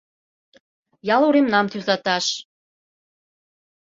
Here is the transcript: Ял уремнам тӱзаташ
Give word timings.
Ял 1.15 1.21
уремнам 1.27 1.65
тӱзаташ 1.71 2.25